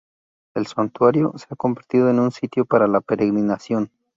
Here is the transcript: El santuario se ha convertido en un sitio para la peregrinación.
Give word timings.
El 0.55 0.65
santuario 0.65 1.31
se 1.37 1.45
ha 1.51 1.55
convertido 1.55 2.09
en 2.09 2.19
un 2.19 2.31
sitio 2.31 2.65
para 2.65 2.87
la 2.87 3.01
peregrinación. 3.01 3.91